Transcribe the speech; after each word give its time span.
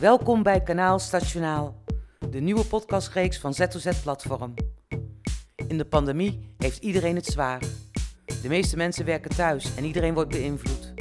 Welkom 0.00 0.42
bij 0.42 0.62
Kanaal 0.62 0.98
Stationaal, 0.98 1.82
de 2.30 2.40
nieuwe 2.40 2.64
podcastreeks 2.64 3.38
van 3.38 3.54
ZOZ 3.54 4.00
Platform. 4.02 4.54
In 5.68 5.78
de 5.78 5.84
pandemie 5.84 6.54
heeft 6.58 6.82
iedereen 6.82 7.14
het 7.14 7.26
zwaar. 7.26 7.58
De 8.42 8.48
meeste 8.48 8.76
mensen 8.76 9.04
werken 9.04 9.30
thuis 9.30 9.74
en 9.74 9.84
iedereen 9.84 10.14
wordt 10.14 10.30
beïnvloed. 10.30 10.94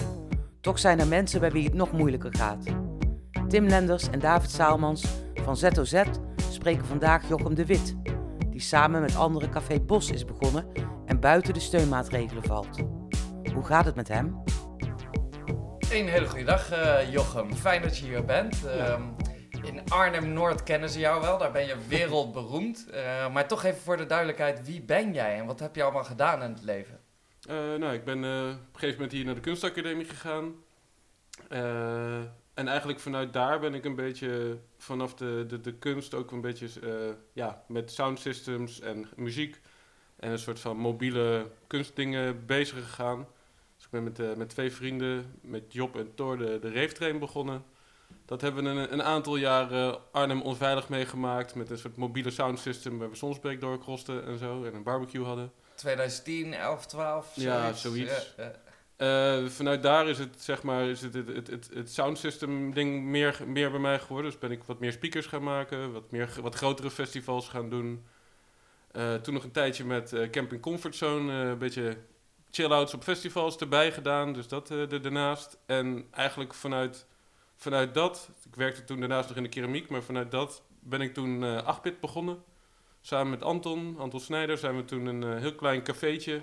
Toch 0.62 0.80
zijn 0.80 1.00
er 1.00 1.08
mensen 1.08 1.40
bij 1.40 1.52
wie 1.52 1.64
het 1.64 1.74
nog 1.74 1.92
moeilijker 1.92 2.36
gaat. 2.36 2.66
Tim 3.48 3.68
Lenders 3.68 4.10
en 4.10 4.20
David 4.20 4.50
Saalmans 4.50 5.06
van 5.36 5.58
ZOZ 5.58 6.04
spreken 6.50 6.86
vandaag 6.86 7.28
Jochem 7.28 7.56
de 7.56 7.66
Wit, 7.66 7.96
die 8.50 8.62
samen 8.62 9.02
met 9.02 9.16
anderen 9.16 9.50
Café 9.50 9.80
Bos 9.80 10.12
is 10.12 10.26
begonnen 10.26 10.66
en 11.06 11.20
buiten 11.20 11.54
de 11.54 11.60
steunmaatregelen 11.60 12.44
valt. 12.44 12.80
Hoe 13.54 13.66
gaat 13.66 13.86
het 13.86 13.96
met 13.96 14.08
hem? 14.08 14.44
Een 15.90 16.08
hele 16.08 16.28
goede 16.28 16.44
dag, 16.44 16.72
uh, 16.72 17.12
Jochem. 17.12 17.56
Fijn 17.56 17.82
dat 17.82 17.98
je 17.98 18.06
hier 18.06 18.26
bent. 18.26 18.66
Uh, 18.66 19.00
in 19.64 19.90
Arnhem-Noord 19.90 20.64
kennen 20.64 20.90
ze 20.90 21.00
jou 21.00 21.22
wel, 21.22 21.38
daar 21.38 21.52
ben 21.52 21.66
je 21.66 21.76
wereldberoemd. 21.88 22.88
Uh, 22.94 23.30
maar 23.34 23.48
toch 23.48 23.64
even 23.64 23.82
voor 23.82 23.98
de 23.98 24.06
duidelijkheid, 24.06 24.66
wie 24.66 24.82
ben 24.82 25.14
jij 25.14 25.38
en 25.38 25.46
wat 25.46 25.60
heb 25.60 25.76
je 25.76 25.84
allemaal 25.84 26.04
gedaan 26.04 26.44
in 26.44 26.52
het 26.52 26.64
leven? 26.64 27.00
Uh, 27.50 27.56
nou, 27.56 27.94
ik 27.94 28.04
ben 28.04 28.18
op 28.18 28.24
een 28.24 28.60
gegeven 28.74 28.96
moment 28.96 29.12
hier 29.12 29.26
naar 29.26 29.36
de 29.36 29.42
kunstacademie 29.42 30.06
gegaan. 30.06 30.54
en 32.54 32.68
eigenlijk 32.68 33.00
vanuit 33.00 33.34
daar 33.34 33.60
ben 33.60 33.74
ik 33.74 33.86
een 33.86 33.96
beetje 33.96 34.58
vanaf 34.78 35.14
de, 35.14 35.46
de, 35.48 35.62
de 35.62 35.74
kunst 35.74 36.14
ook 36.14 36.32
een 36.32 36.42
beetje 36.42 36.68
ja, 37.34 37.64
met 37.68 37.92
sound 37.92 38.20
systems 38.20 38.80
en 38.80 39.08
muziek 39.16 39.62
en 40.20 40.32
een 40.32 40.40
soort 40.40 40.60
van 40.60 40.78
mobiele 40.78 41.52
kunstdingen 41.68 42.46
bezig 42.46 42.78
gegaan. 42.78 43.28
Ik 43.90 43.96
ben 43.96 44.04
met, 44.04 44.20
uh, 44.20 44.34
met 44.34 44.50
twee 44.50 44.72
vrienden, 44.72 45.40
met 45.42 45.64
Job 45.74 45.96
en 45.96 46.16
Thor, 46.16 46.38
de, 46.38 46.60
de 46.62 46.70
Reeftrain 46.70 47.20
begonnen. 47.20 47.64
Dat 48.26 48.42
hebben 48.42 48.64
we 48.64 48.70
een, 48.70 48.94
een 48.94 49.04
aantal 49.04 49.36
jaren 49.36 49.98
Arnhem 50.12 50.42
onveilig 50.42 50.90
meegemaakt 50.90 51.56
met 51.56 51.70
een 51.70 51.78
soort 51.78 51.96
mobiele 51.96 52.30
sound 52.30 52.60
system 52.60 52.98
waar 52.98 53.10
we 53.10 53.16
Sonsbeek 53.16 53.62
doorkrosten 53.62 54.26
en 54.26 54.38
zo 54.38 54.64
en 54.64 54.74
een 54.74 54.84
barbecue 54.84 55.26
hadden. 55.26 55.52
2010, 55.76 56.54
11, 56.54 56.86
12, 56.86 57.32
Ja, 57.36 57.74
zoiets. 57.74 58.34
Ja, 58.38 58.44
ja. 58.44 59.42
Uh, 59.42 59.50
vanuit 59.50 59.84
daar 59.84 60.08
is 60.10 60.18
het, 60.18 60.42
zeg 60.42 60.64
maar, 60.64 60.84
is 60.84 61.02
het, 61.02 61.14
het, 61.14 61.28
het, 61.28 61.48
het, 61.48 61.70
het 61.74 61.92
sound 61.92 62.18
system 62.18 62.74
ding 62.74 63.04
meer, 63.04 63.40
meer 63.48 63.72
bij 63.72 63.80
mij 63.80 64.00
geworden. 64.00 64.32
Dus 64.32 64.40
ben 64.40 64.52
ik 64.52 64.64
wat 64.64 64.80
meer 64.80 64.92
speakers 64.92 65.26
gaan 65.26 65.44
maken, 65.44 65.92
wat, 65.92 66.12
meer, 66.12 66.30
wat 66.42 66.56
grotere 66.56 66.92
festivals 66.92 67.48
gaan 67.48 67.70
doen. 67.70 68.06
Uh, 68.92 69.14
toen 69.14 69.34
nog 69.34 69.44
een 69.44 69.52
tijdje 69.52 69.86
met 69.86 70.16
Camping 70.32 70.62
Comfort 70.62 70.96
Zone, 70.96 71.34
een 71.34 71.58
beetje 71.58 71.98
chill-outs 72.52 72.94
op 72.94 73.04
festivals 73.04 73.58
erbij 73.58 73.92
gedaan, 73.92 74.34
dus 74.34 74.48
dat 74.48 74.72
uh, 74.72 75.06
ernaast. 75.06 75.58
En 75.66 76.08
eigenlijk 76.12 76.54
vanuit, 76.54 77.08
vanuit 77.56 77.94
dat, 77.94 78.30
ik 78.46 78.56
werkte 78.56 78.84
toen 78.84 79.00
daarnaast 79.00 79.28
nog 79.28 79.38
in 79.38 79.44
de 79.44 79.50
keramiek, 79.50 79.90
maar 79.90 80.04
vanuit 80.04 80.32
dat 80.32 80.64
ben 80.80 81.02
ik 81.02 81.14
toen 81.14 81.44
uh, 81.44 81.78
8-bit 81.78 82.00
begonnen. 82.00 82.44
Samen 83.02 83.30
met 83.30 83.44
Anton, 83.44 83.96
Anton 84.00 84.20
Snijder, 84.20 84.58
zijn 84.58 84.76
we 84.76 84.86
toen 84.86 85.06
een 85.06 85.22
uh, 85.22 85.38
heel 85.38 85.56
klein 85.56 85.84
cafeetje 85.84 86.42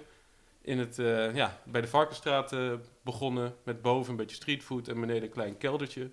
in 0.61 0.79
het, 0.79 0.97
ja, 1.35 1.61
bij 1.65 1.81
de 1.81 1.89
Varkenstraat 1.89 2.55
begonnen. 3.03 3.57
Met 3.63 3.83
boven 3.83 4.11
een 4.11 4.17
beetje 4.17 4.37
streetfood 4.37 4.89
en 4.89 5.01
beneden 5.01 5.23
een 5.23 5.31
klein 5.31 5.59
keldertje. 5.59 6.11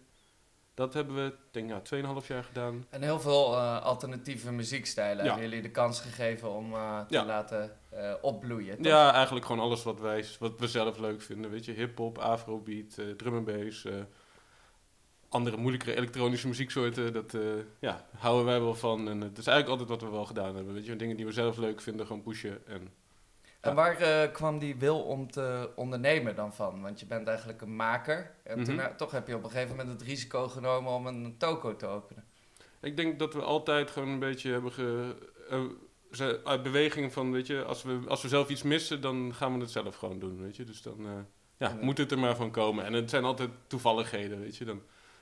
Dat 0.74 0.94
hebben 0.94 1.16
we, 1.16 1.34
denk 1.52 1.72
ik, 1.72 1.90
nou, 1.90 2.22
2,5 2.22 2.28
jaar 2.28 2.44
gedaan. 2.44 2.86
En 2.90 3.02
heel 3.02 3.20
veel 3.20 3.54
uh, 3.54 3.82
alternatieve 3.82 4.52
muziekstijlen 4.52 5.24
ja. 5.24 5.32
hebben 5.32 5.50
jullie 5.50 5.62
de 5.62 5.72
kans 5.72 6.00
gegeven 6.00 6.52
om 6.52 6.74
uh, 6.74 7.00
te 7.00 7.14
ja. 7.14 7.26
laten 7.26 7.78
uh, 7.94 8.14
opbloeien. 8.22 8.76
Toch? 8.76 8.86
Ja, 8.86 9.14
eigenlijk 9.14 9.46
gewoon 9.46 9.62
alles 9.62 9.84
wat, 9.84 10.00
wij, 10.00 10.26
wat 10.40 10.60
we 10.60 10.68
zelf 10.68 10.98
leuk 10.98 11.22
vinden. 11.22 11.52
Weet 11.52 11.66
je, 11.66 11.72
hip-hop, 11.72 12.18
afrobeat, 12.18 13.02
drum 13.18 13.36
and 13.36 13.46
bass. 13.46 13.88
andere 15.30 15.58
moeilijkere 15.58 15.96
elektronische 15.96 16.48
muzieksoorten, 16.48 17.14
dat 17.14 17.38
ja, 17.80 18.06
houden 18.18 18.46
wij 18.46 18.62
wel 18.62 18.76
van. 18.76 19.10
En 19.10 19.22
het 19.22 19.38
is 19.38 19.48
eigenlijk 19.48 19.80
altijd 19.80 20.00
wat 20.00 20.10
we 20.10 20.16
wel 20.16 20.26
gedaan 20.26 20.56
hebben. 20.56 20.74
Weet 20.74 20.86
je, 20.86 20.96
dingen 20.96 21.16
die 21.16 21.26
we 21.26 21.32
zelf 21.32 21.58
leuk 21.58 21.82
vinden, 21.82 22.06
gewoon 22.06 22.24
pushen. 22.24 22.68
En 22.68 22.90
en 23.64 23.76
waar 23.76 24.02
uh, 24.02 24.32
kwam 24.32 24.60
die 24.60 24.76
wil 24.76 25.02
om 25.02 25.32
te 25.32 25.70
ondernemen 25.76 26.36
dan 26.36 26.54
van? 26.54 26.82
Want 26.82 27.00
je 27.00 27.06
bent 27.06 27.28
eigenlijk 27.28 27.62
een 27.62 27.76
maker. 27.76 28.32
En 28.44 28.60
mm 28.60 28.66
-hmm. 28.66 28.78
toen, 28.78 28.96
toch 28.96 29.12
heb 29.12 29.28
je 29.28 29.36
op 29.36 29.44
een 29.44 29.50
gegeven 29.50 29.76
moment 29.76 30.00
het 30.00 30.02
risico 30.02 30.48
genomen 30.48 30.92
om 30.92 31.08
een 31.08 31.38
toko 31.38 31.76
te 31.76 31.86
openen. 31.86 32.26
Ik 32.82 32.98
denk 32.98 33.20
dat 33.20 33.34
we 33.34 33.42
altijd 33.42 33.92
gewoon 33.92 34.10
een 34.10 34.20
beetje 34.20 34.52
hebben 34.52 34.72
ge, 34.72 35.16
uh, 36.20 36.30
uit 36.44 36.64
beweging 36.64 37.14
van, 37.14 37.32
weet 37.32 37.48
je, 37.48 37.64
als 37.64 37.84
we, 37.84 38.00
als 38.08 38.22
we 38.22 38.28
zelf 38.28 38.50
iets 38.50 38.64
missen, 38.64 39.02
dan 39.02 39.34
gaan 39.34 39.54
we 39.54 39.60
het 39.60 39.72
zelf 39.72 39.96
gewoon 39.96 40.20
doen, 40.20 40.42
weet 40.42 40.56
je. 40.56 40.64
Dus 40.64 40.82
dan 40.82 41.00
uh, 41.00 41.12
ja, 41.58 41.70
ja, 41.70 41.78
moet 41.82 41.98
het 41.98 42.12
er 42.12 42.20
maar 42.20 42.36
van 42.36 42.52
komen. 42.52 42.86
En 42.86 42.94
het 42.94 43.10
zijn 43.10 43.24
altijd 43.24 43.50
toevalligheden, 43.68 44.40
weet 44.40 44.58
je. 44.58 44.66
Dan, 44.66 44.82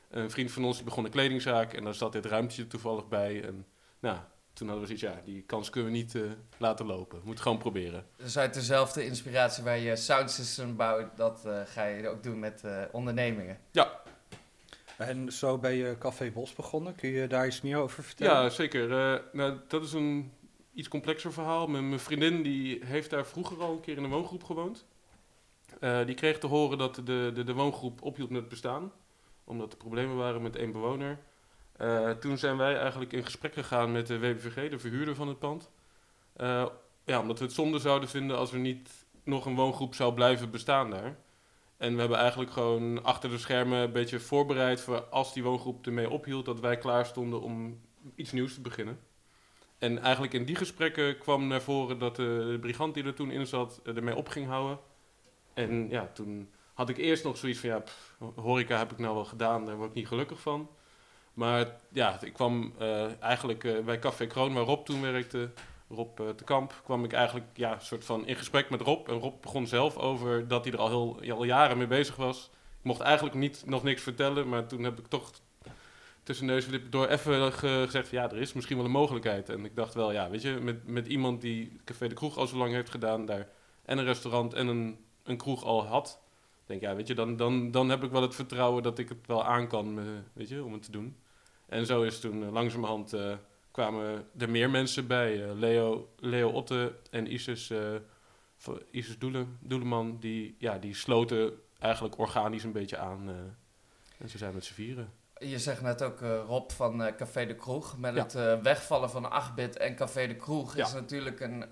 een 0.09 0.31
vriend 0.31 0.52
van 0.52 0.63
ons 0.66 0.75
die 0.75 0.85
begon 0.85 1.06
een 1.06 1.12
kledingzaak 1.12 1.73
en 1.73 1.84
daar 1.84 1.94
zat 1.94 2.12
dit 2.12 2.25
ruimtje 2.25 2.68
toevallig 2.68 3.08
bij. 3.08 3.44
En 3.44 3.66
nou, 4.00 4.18
toen 4.53 4.67
hadden 4.67 4.88
we 4.88 4.97
zoiets, 4.97 5.17
ja, 5.17 5.25
die 5.25 5.41
kans 5.41 5.69
kunnen 5.69 5.91
we 5.91 5.97
niet 5.97 6.13
uh, 6.13 6.31
laten 6.57 6.85
lopen. 6.85 7.19
We 7.19 7.25
moeten 7.25 7.44
gewoon 7.44 7.57
proberen. 7.57 8.06
Dus 8.17 8.38
uit 8.38 8.53
dezelfde 8.53 9.06
inspiratie 9.06 9.63
waar 9.63 9.78
je 9.78 9.95
sound 9.95 10.31
system 10.31 10.75
bouwt, 10.75 11.17
dat 11.17 11.44
uh, 11.45 11.62
ga 11.66 11.85
je 11.85 12.07
ook 12.07 12.23
doen 12.23 12.39
met 12.39 12.61
uh, 12.66 12.81
ondernemingen? 12.91 13.59
Ja. 13.72 14.01
En 14.97 15.31
zo 15.31 15.57
ben 15.57 15.73
je 15.73 15.95
Café 16.00 16.31
Bos 16.31 16.53
begonnen. 16.53 16.95
Kun 16.95 17.09
je 17.09 17.28
daar 17.28 17.45
iets 17.47 17.61
meer 17.61 17.78
over 17.78 18.03
vertellen? 18.03 18.44
Ja, 18.44 18.50
zeker. 18.50 18.88
nou, 19.31 19.57
dat 19.67 19.84
is 19.84 19.94
een 19.94 20.31
iets 20.73 20.88
complexer 20.88 21.34
verhaal. 21.34 21.67
Mijn, 21.67 21.88
mijn, 21.88 22.00
vriendin 22.00 22.41
die 22.41 22.85
heeft 22.85 23.09
daar 23.09 23.25
vroeger 23.25 23.61
al 23.61 23.72
een 23.72 23.79
keer 23.79 23.97
in 23.97 24.03
een 24.03 24.09
woongroep 24.09 24.44
gewoond. 24.44 24.85
die 26.06 26.16
kreeg 26.16 26.40
te 26.40 26.47
horen 26.47 26.78
dat 26.78 26.95
de, 26.95 27.31
de, 27.34 27.44
de 27.44 27.53
woongroep 27.53 28.01
ophield 28.01 28.29
met 28.29 28.50
bestaan. 28.50 28.91
Omdat 29.44 29.72
er 29.72 29.78
problemen 29.78 30.16
waren 30.16 30.41
met 30.41 30.56
één 30.56 30.72
bewoner. 30.72 31.19
Uh, 31.81 32.09
toen 32.09 32.38
zijn 32.38 32.58
wij 32.58 32.78
eigenlijk 32.78 33.14
in 33.14 33.24
gesprek 33.24 33.53
gegaan 33.53 33.92
met 33.92 34.08
de 34.08 34.19
WBVG, 34.19 34.69
de 34.69 34.80
verhuurder 34.80 35.16
van 35.16 35.28
het 35.28 35.40
pand. 35.40 35.69
Uh, 36.38 36.66
ja, 37.06 37.19
omdat 37.19 37.40
we 37.40 37.46
het 37.46 37.53
zonde 37.53 37.80
zouden 37.80 38.09
vinden 38.09 38.38
als 38.38 38.52
er 38.52 38.59
niet 38.59 38.90
nog 39.24 39.46
een 39.46 39.56
woongroep 39.56 39.96
zou 39.96 40.14
blijven 40.14 40.52
bestaan 40.52 40.90
daar. 40.90 41.18
En 41.78 41.94
we 41.94 42.00
hebben 42.00 42.18
eigenlijk 42.18 42.52
gewoon 42.52 43.03
achter 43.03 43.30
de 43.30 43.38
schermen 43.38 43.80
een 43.80 43.91
beetje 43.91 44.20
voorbereid 44.20 44.81
voor 44.81 45.02
als 45.03 45.34
die 45.34 45.44
woongroep 45.44 45.86
ermee 45.86 46.09
ophield, 46.09 46.46
dat 46.46 46.59
wij 46.59 46.78
klaar 46.78 47.06
stonden 47.06 47.41
om 47.41 47.81
iets 48.16 48.31
nieuws 48.31 48.53
te 48.53 48.62
beginnen. 48.62 49.00
En 49.78 50.00
eigenlijk 50.00 50.34
in 50.34 50.46
die 50.46 50.56
gesprekken 50.56 51.18
kwam 51.18 51.47
naar 51.47 51.62
voren 51.62 52.00
dat 52.00 52.16
de, 52.16 52.58
brigant 52.62 52.94
die 52.94 53.03
er 53.03 53.14
toen 53.14 53.31
in 53.31 53.47
zat 53.47 53.81
ermee 53.84 54.16
op 54.16 54.28
ging 54.28 54.47
houden. 54.47 54.80
En 55.53 55.90
ja, 55.90 56.12
toen 56.14 56.50
had 56.74 56.90
ik 56.90 56.97
eerst 56.97 57.24
nog 57.24 57.38
zoiets 57.38 57.59
van, 57.59 57.70
ja, 57.70 57.84
horeca 58.36 58.78
heb 58.78 58.91
ik 58.91 58.97
nou 58.97 59.16
wel 59.16 59.25
gedaan, 59.25 59.66
daar 59.66 59.75
word 59.75 59.90
ik 59.90 59.96
niet 59.96 60.08
gelukkig 60.08 60.40
van. 60.40 60.70
Maar 61.34 61.68
ja, 61.92 62.22
ik 62.22 62.34
kwam 62.34 62.74
uh, 62.81 63.22
eigenlijk 63.22 63.64
uh, 63.64 63.80
bij 63.80 64.00
Café 64.00 64.28
Kroon, 64.28 64.53
waar 64.53 64.64
Rob 64.64 64.86
toen 64.86 65.02
werkte, 65.02 65.50
Rob 65.90 66.19
uh, 66.19 66.28
de 66.36 66.44
Kamp, 66.44 66.81
kwam 66.84 67.03
ik 67.03 67.14
eigenlijk 67.14 67.46
ja, 67.53 67.80
soort 67.80 68.06
van 68.06 68.28
in 68.28 68.36
gesprek 68.36 68.69
met 68.69 68.81
Rob. 68.81 69.08
En 69.09 69.19
Rob 69.19 69.41
begon 69.41 69.68
zelf 69.68 69.97
over 69.97 70.47
dat 70.47 70.64
hij 70.64 70.74
er 70.74 70.80
al, 70.80 71.18
heel, 71.20 71.36
al 71.36 71.44
jaren 71.44 71.78
mee 71.78 71.88
bezig 71.88 72.16
was. 72.16 72.50
Ik 72.80 72.88
mocht 72.88 73.02
eigenlijk 73.02 73.36
niet, 73.36 73.64
nog 73.66 73.84
niks 73.84 74.02
vertellen, 74.02 74.50
maar 74.50 74.68
toen 74.68 74.84
heb 74.84 75.00
ik 75.00 75.08
toch 75.08 75.31
tussen 76.24 76.46
neus 76.46 76.68
en 76.68 76.88
door 76.90 77.08
even 77.08 77.53
gezegd, 77.53 78.09
ja, 78.09 78.31
er 78.31 78.38
is 78.38 78.53
misschien 78.53 78.78
wel 78.78 78.86
een 78.86 78.91
mogelijkheid. 78.91 79.50
En 79.50 79.66
ik 79.66 79.75
dacht 79.75 79.94
wel, 79.94 80.12
ja, 80.12 80.30
weet 80.30 80.41
je, 80.41 80.52
met, 80.62 80.88
met 80.88 81.08
iemand 81.08 81.41
die 81.41 81.80
Café 81.86 82.08
de 82.08 82.16
Kroeg 82.16 82.38
al 82.38 82.47
zo 82.47 82.58
lang 82.58 82.74
heeft 82.74 82.90
gedaan, 82.90 83.25
daar 83.25 83.47
en 83.86 83.97
een 83.97 84.06
restaurant 84.06 84.53
en 84.53 84.68
een, 84.68 85.06
een 85.24 85.38
kroeg 85.38 85.64
al 85.64 85.86
had, 85.86 86.21
denk 86.72 86.84
ja, 86.84 86.96
weet 86.96 87.08
je, 87.08 87.16
dan, 87.16 87.36
dan, 87.36 87.72
dan 87.72 87.90
heb 87.90 88.04
ik 88.04 88.12
wel 88.12 88.22
het 88.22 88.36
vertrouwen 88.36 88.84
dat 88.84 89.00
ik 89.00 89.09
het 89.09 89.28
wel 89.28 89.46
aan 89.46 89.68
kan, 89.68 90.00
weet 90.34 90.50
je, 90.50 90.64
om 90.64 90.74
het 90.74 90.84
te 90.84 90.92
doen. 90.92 91.16
En 91.66 91.86
zo 91.86 92.02
is 92.02 92.20
toen 92.20 92.42
uh, 92.42 92.52
langzamerhand 92.52 93.14
uh, 93.14 93.34
kwamen 93.72 94.26
er 94.38 94.50
meer 94.50 94.70
mensen 94.70 95.08
bij. 95.08 95.48
Uh, 95.48 95.59
Leo, 95.59 96.09
Leo 96.20 96.50
Otte 96.50 96.96
en 97.12 97.34
Isis, 97.34 97.72
Isis 98.92 99.18
Doele, 99.18 99.46
Doeleman, 99.59 100.18
die, 100.20 100.56
ja, 100.58 100.78
die 100.78 100.96
sloten 100.96 101.54
eigenlijk 101.80 102.18
organisch 102.18 102.64
een 102.64 102.72
beetje 102.72 102.97
aan. 102.97 103.29
en 104.17 104.29
ze 104.29 104.38
zijn 104.38 104.53
met 104.53 104.66
z'n 104.66 104.74
vieren. 104.74 105.21
Je 105.43 105.59
zegt 105.59 105.82
net 105.82 106.03
ook, 106.03 106.22
uh, 106.22 106.43
Rob, 106.46 106.70
van 106.72 107.02
uh, 107.02 107.16
Café 107.16 107.46
de 107.46 107.55
Kroeg. 107.55 107.97
Met 107.97 108.16
ja. 108.16 108.23
het 108.23 108.35
uh, 108.35 108.61
wegvallen 108.61 109.09
van 109.09 109.32
8-bit 109.52 109.78
en 109.78 109.96
Café 109.96 110.28
de 110.28 110.35
Kroeg 110.35 110.76
ja. 110.76 110.85
is 110.85 110.93
natuurlijk 110.93 111.40
een 111.40 111.66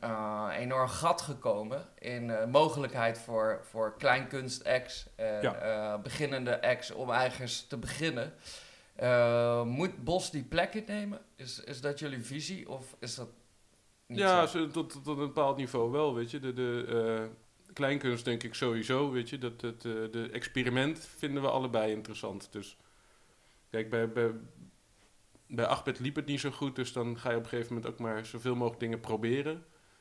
enorm 0.52 0.88
gat 0.88 1.22
gekomen 1.22 1.86
in 2.00 2.50
mogelijkheid 2.50 3.18
voor, 3.18 3.60
voor 3.70 3.96
kleinkunst-acts 3.98 5.08
en 5.16 5.42
ja. 5.42 5.98
beginnende 5.98 6.62
acts 6.62 6.92
om 6.92 7.10
ergens 7.10 7.68
te 7.68 7.78
beginnen. 7.78 8.34
moet 9.68 10.04
Bos 10.04 10.32
die 10.32 10.44
plek 10.44 10.74
innemen? 10.74 11.20
Is, 11.36 11.60
is 11.60 11.82
dat 11.82 12.00
jullie 12.00 12.24
visie 12.24 12.70
of 12.70 12.96
is 13.00 13.16
dat 13.16 13.30
niet 14.08 14.20
Ja, 14.20 14.46
zo? 14.46 14.68
tot, 14.68 14.92
tot 14.92 15.08
een 15.08 15.16
bepaald 15.16 15.58
niveau 15.58 15.92
wel, 15.92 16.16
weet 16.16 16.32
je. 16.32 16.40
De, 16.40 16.54
de 16.54 17.30
kleinkunst 17.74 18.26
denk 18.26 18.44
ik 18.44 18.54
sowieso, 18.54 19.12
weet 19.12 19.30
je. 19.30 19.38
Dat, 19.38 19.60
dat, 19.60 19.82
de 19.82 20.30
experiment 20.32 21.08
vinden 21.18 21.42
we 21.42 21.50
allebei 21.50 21.92
interessant, 21.92 22.48
dus... 22.52 22.78
Kijk, 23.70 23.90
bij, 23.90 24.12
bij, 24.12 24.32
bij 25.48 25.66
8 25.66 26.00
liep 26.00 26.16
het 26.16 26.26
niet 26.26 26.40
zo 26.40 26.52
goed, 26.52 26.76
dus 26.76 26.94
dan 26.94 27.20
ga 27.20 27.30
je 27.30 27.38
op 27.38 27.44
een 27.44 27.50
gegeven 27.50 27.74
moment 27.74 27.94
ook 27.94 28.00
maar 28.00 28.26
zoveel 28.26 28.56
mogelijk 28.56 28.80
dingen 28.80 29.00
proberen. 29.00 29.54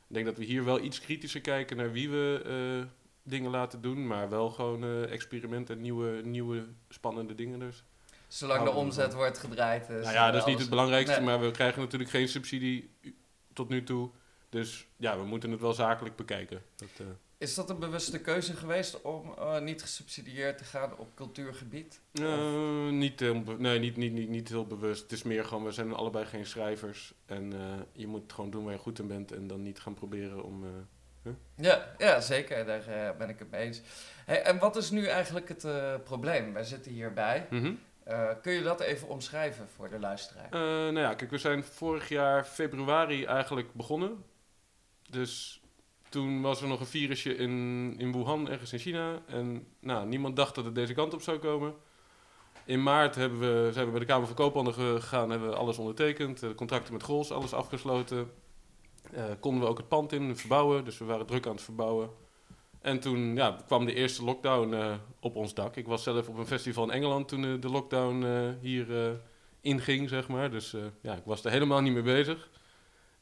Ik 0.08 0.14
denk 0.14 0.26
dat 0.26 0.36
we 0.36 0.44
hier 0.44 0.64
wel 0.64 0.80
iets 0.80 1.00
kritischer 1.00 1.40
kijken 1.40 1.76
naar 1.76 1.92
wie 1.92 2.10
we 2.10 2.42
uh, 2.80 2.86
dingen 3.22 3.50
laten 3.50 3.80
doen, 3.80 4.06
maar 4.06 4.28
wel 4.28 4.50
gewoon 4.50 4.84
uh, 4.84 5.12
experimenten 5.12 5.76
en 5.76 5.82
nieuwe, 5.82 6.20
nieuwe 6.24 6.66
spannende 6.88 7.34
dingen 7.34 7.58
dus. 7.58 7.84
Zolang 8.28 8.64
de 8.64 8.70
omzet 8.70 9.14
wordt 9.14 9.38
gedraaid. 9.38 9.88
is, 9.88 10.02
Nou 10.02 10.14
ja, 10.14 10.26
dat 10.30 10.34
is 10.34 10.42
eh, 10.42 10.48
niet 10.48 10.58
het 10.58 10.68
belangrijkste, 10.68 11.16
Nee. 11.16 11.24
maar 11.24 11.40
we 11.40 11.50
krijgen 11.50 11.80
natuurlijk 11.80 12.10
geen 12.10 12.28
subsidie 12.28 12.90
tot 13.52 13.68
nu 13.68 13.82
toe. 13.82 14.10
Dus 14.48 14.86
ja, 14.96 15.18
we 15.18 15.24
moeten 15.24 15.50
het 15.50 15.60
wel 15.60 15.72
zakelijk 15.72 16.16
bekijken. 16.16 16.62
Dat, 16.76 16.88
eh, 16.96 17.06
Is 17.38 17.54
dat 17.54 17.70
een 17.70 17.78
bewuste 17.78 18.20
keuze 18.20 18.56
geweest 18.56 19.00
om 19.00 19.34
eh, 19.38 19.60
niet 19.60 19.82
gesubsidieerd 19.82 20.58
te 20.58 20.64
gaan 20.64 20.98
op 20.98 21.14
cultuurgebied? 21.14 22.00
eh, 22.12 22.88
niet, 22.88 23.20
heel 23.20 23.42
nee, 23.58 23.78
niet, 23.78 23.96
niet, 23.96 24.12
niet, 24.12 24.28
niet 24.28 24.48
heel 24.48 24.66
bewust. 24.66 25.02
Het 25.02 25.12
is 25.12 25.22
meer 25.22 25.44
gewoon, 25.44 25.64
we 25.64 25.72
zijn 25.72 25.92
allebei 25.92 26.26
geen 26.26 26.46
schrijvers. 26.46 27.14
En 27.26 27.52
eh, 27.52 27.58
je 27.92 28.06
moet 28.06 28.32
gewoon 28.32 28.50
doen 28.50 28.64
waar 28.64 28.72
je 28.72 28.78
goed 28.78 28.98
in 28.98 29.06
bent 29.06 29.32
en 29.32 29.46
dan 29.46 29.62
niet 29.62 29.80
gaan 29.80 29.94
proberen 29.94 30.44
om... 30.44 30.64
Ja, 31.54 31.94
ja 31.98 32.20
zeker. 32.20 32.66
Daar 32.66 33.16
ben 33.16 33.28
ik 33.28 33.38
het 33.38 33.50
mee 33.50 33.64
eens. 33.64 33.80
Hey, 34.24 34.42
en 34.42 34.58
wat 34.58 34.76
is 34.76 34.90
nu 34.90 35.06
eigenlijk 35.06 35.48
het 35.48 35.66
probleem? 36.04 36.52
Wij 36.52 36.64
zitten 36.64 36.92
hierbij. 36.92 37.46
Eh, 38.08 38.28
kun 38.42 38.52
je 38.52 38.62
dat 38.62 38.80
even 38.80 39.08
omschrijven 39.08 39.68
voor 39.68 39.88
de 39.88 39.98
luisteraar? 39.98 40.48
Nou 40.50 40.98
ja, 40.98 41.14
kijk, 41.14 41.30
we 41.30 41.38
zijn 41.38 41.64
vorig 41.64 42.08
jaar 42.08 42.44
februari 42.44 43.24
eigenlijk 43.24 43.72
begonnen. 43.72 44.24
Dus 45.10 45.57
toen 46.08 46.42
was 46.42 46.62
er 46.62 46.68
nog 46.68 46.80
een 46.80 46.86
virusje 46.86 47.36
in, 47.36 47.94
in 47.98 48.12
Wuhan, 48.12 48.48
ergens 48.48 48.72
in 48.72 48.78
China. 48.78 49.22
En 49.26 49.66
nou, 49.80 50.06
niemand 50.06 50.36
dacht 50.36 50.54
dat 50.54 50.64
het 50.64 50.74
deze 50.74 50.94
kant 50.94 51.14
op 51.14 51.22
zou 51.22 51.38
komen. 51.38 51.74
In 52.64 52.82
maart 52.82 53.14
hebben 53.14 53.38
we, 53.40 53.72
zijn 53.72 53.84
we 53.84 53.90
bij 53.90 54.00
de 54.00 54.06
Kamer 54.06 54.26
van 54.26 54.36
Koophandel 54.36 54.72
gegaan, 54.72 55.30
hebben 55.30 55.48
we 55.48 55.56
alles 55.56 55.78
ondertekend. 55.78 56.42
eh, 56.42 56.54
contracten 56.54 56.92
met 56.92 57.02
Grols, 57.02 57.30
alles 57.30 57.52
afgesloten. 57.52 58.30
Eh, 59.12 59.24
konden 59.40 59.62
we 59.62 59.68
ook 59.68 59.78
het 59.78 59.88
pand 59.88 60.12
in 60.12 60.36
verbouwen, 60.36 60.84
dus 60.84 60.98
we 60.98 61.04
waren 61.04 61.26
druk 61.26 61.46
aan 61.46 61.52
het 61.52 61.62
verbouwen. 61.62 62.10
En 62.80 63.00
toen 63.00 63.34
ja, 63.34 63.56
kwam 63.66 63.84
de 63.84 63.94
eerste 63.94 64.24
lockdown 64.24 64.74
eh, 64.74 64.94
op 65.20 65.36
ons 65.36 65.54
dak. 65.54 65.76
Ik 65.76 65.86
was 65.86 66.02
zelf 66.02 66.28
op 66.28 66.38
een 66.38 66.46
festival 66.46 66.84
in 66.84 66.90
Engeland 66.90 67.28
toen 67.28 67.60
de 67.60 67.68
lockdown 67.68 68.56
hier 68.60 69.20
inging, 69.60 70.08
zeg 70.08 70.28
maar. 70.28 70.50
Dus 70.50 70.74
ja, 71.00 71.14
ik 71.14 71.24
was 71.24 71.44
er 71.44 71.50
helemaal 71.50 71.80
niet 71.80 71.92
mee 71.92 72.02
bezig. 72.02 72.50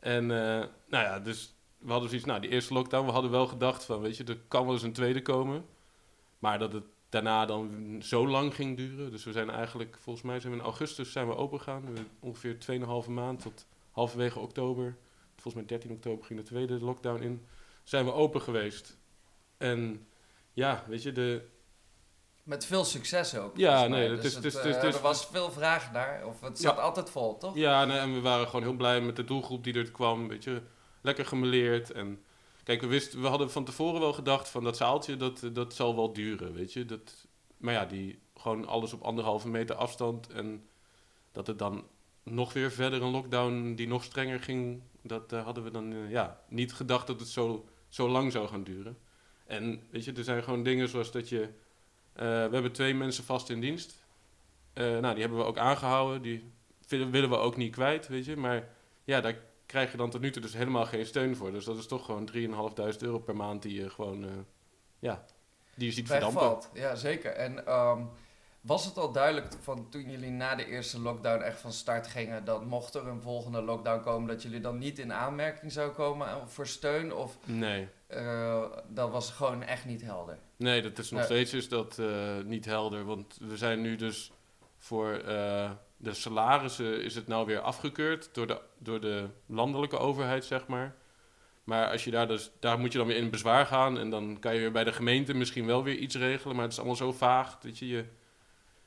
En 0.01 0.27
nou 0.27 0.69
ja, 0.89 1.21
dus 1.21 1.56
we 1.87 1.91
hadden 1.93 2.09
zoiets, 2.09 2.27
nou, 2.29 2.41
die 2.41 2.51
eerste 2.51 2.73
lockdown, 2.75 3.07
we 3.07 3.13
hadden 3.13 3.31
wel 3.31 3.47
gedacht 3.47 3.85
van, 3.85 4.01
weet 4.01 4.17
je, 4.17 4.25
er 4.25 4.39
kan 4.49 4.65
wel 4.65 4.73
eens 4.75 4.83
een 4.83 4.93
tweede 4.93 5.23
komen. 5.23 5.65
Maar 6.39 6.59
dat 6.59 6.73
het 6.73 6.85
daarna 7.09 7.47
dan 7.47 7.97
zo 8.03 8.27
lang 8.29 8.55
ging 8.55 8.77
duren. 8.77 9.11
Dus 9.11 9.25
we 9.25 9.33
zijn 9.33 9.51
eigenlijk, 9.51 9.97
volgens 10.01 10.25
mij 10.25 10.41
zijn 10.41 10.53
we 10.53 10.59
in 10.59 10.65
augustus 10.65 11.13
zijn 11.13 11.29
we 11.29 11.37
open 11.37 11.59
gegaan. 11.59 11.85
Ongeveer 12.21 12.57
2,5 13.05 13.09
maand 13.11 13.41
tot 13.43 13.67
halverwege 13.91 14.39
oktober. 14.39 14.97
Volgens 15.35 15.55
mij 15.55 15.65
13 15.67 15.91
oktober 15.91 16.25
ging 16.25 16.39
de 16.39 16.45
tweede 16.45 16.81
lockdown 16.81 17.23
in. 17.23 17.47
Zijn 17.85 18.05
we 18.05 18.13
open 18.13 18.41
geweest. 18.41 18.97
En 19.57 20.07
ja, 20.53 20.85
weet 20.89 21.03
je, 21.03 21.13
de, 21.13 21.43
Met 22.43 22.67
veel 22.67 22.85
succes 22.85 23.37
ook. 23.37 23.57
Ja, 23.57 23.87
nee, 23.87 24.09
het 24.11 24.17
Dus 24.23 24.25
is- 24.31 24.35
het 24.35 24.45
is- 24.45 24.55
eh, 24.55 24.63
het 24.63 24.77
is- 24.77 24.83
het 24.83 24.95
er 24.95 25.01
was 25.03 25.27
veel 25.27 25.51
vraag 25.51 25.93
naar. 25.93 26.27
Of 26.27 26.41
het 26.41 26.59
zat 26.59 26.77
Ja. 26.77 26.83
altijd 26.83 27.11
vol, 27.11 27.39
toch? 27.39 27.57
Ja, 27.57 27.85
nee, 27.85 27.99
en 27.99 28.13
we 28.15 28.21
waren 28.21 28.47
gewoon 28.47 28.63
heel 28.63 28.73
blij 28.77 29.01
met 29.01 29.17
de 29.17 29.25
doelgroep 29.25 29.65
die 29.65 29.75
er 29.75 29.91
kwam. 29.91 30.29
Weet 30.29 30.45
je, 30.45 30.63
lekker 31.07 31.27
gemeleerd. 31.27 31.91
En 31.91 32.23
kijk, 32.63 32.81
we, 32.81 32.87
wisten, 32.87 33.21
we 33.21 33.27
hadden 33.27 33.51
van 33.51 33.65
tevoren 33.65 34.01
wel 34.01 34.13
gedacht 34.13 34.49
van 34.49 34.65
dat 34.65 34.77
zaaltje, 34.77 35.17
dat, 35.17 35.51
dat 35.53 35.75
zal 35.75 35.97
wel 35.97 36.13
duren, 36.13 36.53
weet 36.53 36.73
je. 36.73 36.85
Dat, 36.85 37.27
maar 37.57 37.73
ja, 37.73 37.85
die, 37.85 38.19
gewoon 38.37 38.67
alles 38.67 38.93
op 38.93 39.03
anderhalve 39.03 39.49
meter 39.49 39.77
afstand. 39.77 40.29
En 40.29 40.67
dat 41.33 41.47
het 41.47 41.59
dan 41.59 41.85
nog 42.23 42.53
weer 42.53 42.71
verder 42.71 43.03
een 43.03 43.11
lockdown 43.11 43.75
die 43.75 43.89
nog 43.89 44.05
strenger 44.05 44.41
ging, 44.41 44.83
dat 45.03 45.33
eh, 45.33 45.45
hadden 45.45 45.65
we 45.65 45.71
dan 45.71 45.93
eh, 45.93 46.11
ja, 46.11 46.41
niet 46.49 46.73
gedacht 46.73 47.07
dat 47.07 47.21
het 47.21 47.29
zo, 47.29 47.69
zo 47.89 48.09
lang 48.09 48.33
zou 48.33 48.49
gaan 48.49 48.65
duren. 48.65 48.99
En 49.47 49.83
weet 49.91 50.05
je, 50.05 50.13
er 50.13 50.25
zijn 50.25 50.43
gewoon 50.43 50.63
dingen 50.63 50.89
zoals 50.89 51.11
dat 51.11 51.29
je... 51.29 51.41
eh, 51.43 52.25
we 52.25 52.51
hebben 52.53 52.73
twee 52.73 52.95
mensen 52.95 53.25
vast 53.25 53.51
in 53.51 53.61
dienst. 53.61 54.05
Nou, 54.75 55.13
die 55.13 55.21
hebben 55.21 55.39
we 55.39 55.45
ook 55.45 55.59
aangehouden. 55.59 56.23
Die 56.23 56.53
willen 56.89 57.31
we 57.31 57.37
ook 57.37 57.57
niet 57.57 57.73
kwijt, 57.73 58.09
weet 58.09 58.25
je. 58.25 58.37
Maar 58.37 58.69
ja, 59.05 59.21
daar 59.21 59.39
krijg 59.67 59.91
je 59.91 59.97
dan 59.97 60.11
tot 60.11 60.21
nu 60.21 60.31
toe 60.31 60.43
dus 60.43 60.53
helemaal 60.55 60.87
geen 60.87 61.07
steun 61.07 61.37
voor. 61.37 61.53
Dus 61.53 61.65
dat 61.65 61.77
is 61.79 61.87
toch 61.87 62.05
gewoon 62.05 62.31
3.500 62.33 62.99
euro 63.01 63.19
per 63.19 63.37
maand 63.37 63.63
die 63.63 63.81
je 63.83 63.91
gewoon, 63.91 64.25
eh, 64.25 64.31
ja, 64.99 65.25
die 65.75 65.87
je 65.87 65.93
ziet 65.93 66.07
verdampen. 66.07 66.59
Ja, 66.73 66.95
zeker. 66.95 67.31
En 67.33 67.67
ehm, 67.67 68.03
was 68.61 68.85
het 68.85 68.97
al 68.97 69.13
duidelijk 69.13 69.47
van 69.61 69.89
toen 69.91 70.11
jullie 70.11 70.31
na 70.31 70.55
de 70.55 70.67
eerste 70.67 71.01
lockdown 71.01 71.43
echt 71.43 71.61
van 71.61 71.73
start 71.73 72.07
gingen, 72.07 72.45
dat 72.45 72.65
mocht 72.65 72.95
er 72.95 73.07
een 73.07 73.21
volgende 73.23 73.63
lockdown 73.63 74.03
komen, 74.03 74.29
dat 74.29 74.43
jullie 74.43 74.61
dan 74.61 74.79
niet 74.79 74.99
in 74.99 75.13
aanmerking 75.13 75.73
zou 75.73 75.91
komen 75.91 76.29
eh, 76.29 76.37
voor 76.47 76.67
steun? 76.67 77.15
Of 77.15 77.37
Nee. 77.45 77.89
eh, 78.07 78.65
dat 78.89 79.11
was 79.11 79.31
gewoon 79.31 79.63
echt 79.63 79.85
niet 79.85 80.03
helder? 80.03 80.39
Nee, 80.57 80.83
dat 80.83 80.99
is 80.99 81.11
nog 81.11 81.19
Nee. 81.21 81.29
steeds 81.29 81.53
is 81.53 81.69
dat, 81.69 82.01
niet 82.45 82.65
helder. 82.65 83.05
Want 83.05 83.37
we 83.41 83.57
zijn 83.57 83.81
nu 83.81 83.97
dus 83.97 84.33
voor 84.79 85.23
de 85.97 86.15
salarissen 86.15 87.03
is 87.03 87.15
het 87.15 87.27
nou 87.27 87.47
weer 87.47 87.61
afgekeurd 87.61 88.29
door 88.33 88.47
de, 88.47 88.61
door 88.79 89.01
de 89.01 89.29
landelijke 89.47 89.99
overheid, 89.99 90.45
zeg 90.45 90.67
maar. 90.67 90.97
Maar 91.65 91.91
als 91.91 92.05
je 92.05 92.11
daar 92.11 92.29
dus, 92.29 92.51
daar 92.61 92.79
moet 92.79 92.93
je 92.93 92.99
dan 92.99 93.07
weer 93.07 93.17
in 93.17 93.31
bezwaar 93.31 93.67
gaan. 93.67 93.99
En 93.99 94.11
dan 94.11 94.39
kan 94.41 94.55
je 94.55 94.61
weer 94.61 94.73
bij 94.73 94.85
de 94.85 94.93
gemeente 94.93 95.35
misschien 95.35 95.67
wel 95.67 95.83
weer 95.83 95.97
iets 95.97 96.17
regelen. 96.17 96.55
Maar 96.55 96.65
het 96.65 96.73
is 96.73 96.79
allemaal 96.79 96.97
zo 96.97 97.13
vaag. 97.13 97.59
Dat 97.59 97.79
je, 97.79 97.87
je, 97.89 98.05